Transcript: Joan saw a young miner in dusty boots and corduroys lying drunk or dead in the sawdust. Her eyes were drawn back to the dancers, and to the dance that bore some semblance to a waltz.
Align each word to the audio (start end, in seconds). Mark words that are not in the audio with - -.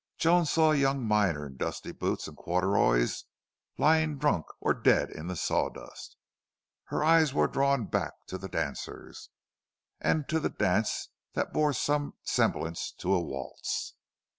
Joan 0.17 0.47
saw 0.47 0.71
a 0.71 0.75
young 0.75 1.03
miner 1.05 1.45
in 1.45 1.57
dusty 1.57 1.91
boots 1.91 2.27
and 2.27 2.35
corduroys 2.35 3.25
lying 3.77 4.17
drunk 4.17 4.47
or 4.59 4.73
dead 4.73 5.11
in 5.11 5.27
the 5.27 5.35
sawdust. 5.35 6.17
Her 6.85 7.03
eyes 7.03 7.35
were 7.35 7.45
drawn 7.47 7.85
back 7.85 8.13
to 8.25 8.39
the 8.39 8.49
dancers, 8.49 9.29
and 9.99 10.27
to 10.27 10.39
the 10.39 10.49
dance 10.49 11.09
that 11.33 11.53
bore 11.53 11.71
some 11.71 12.15
semblance 12.23 12.91
to 12.93 13.13
a 13.13 13.21
waltz. 13.21 13.93